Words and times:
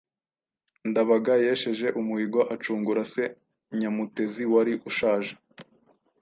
Ndabaga 0.89 1.33
yesheje 1.45 1.87
umuhigo 1.99 2.41
acungura 2.53 3.01
se 3.13 3.23
Nyamutezi 3.79 4.43
wari 4.53 4.73
ushaje, 4.89 5.33